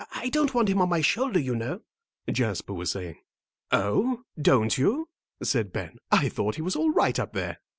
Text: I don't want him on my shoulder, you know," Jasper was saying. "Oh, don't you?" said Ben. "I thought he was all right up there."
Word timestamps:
I 0.13 0.29
don't 0.29 0.55
want 0.55 0.67
him 0.67 0.81
on 0.81 0.89
my 0.89 1.01
shoulder, 1.01 1.37
you 1.37 1.55
know," 1.55 1.81
Jasper 2.27 2.73
was 2.73 2.89
saying. 2.91 3.17
"Oh, 3.71 4.23
don't 4.35 4.75
you?" 4.75 5.09
said 5.43 5.71
Ben. 5.71 5.99
"I 6.09 6.27
thought 6.27 6.55
he 6.55 6.63
was 6.63 6.75
all 6.75 6.89
right 6.91 7.19
up 7.19 7.33
there." 7.33 7.59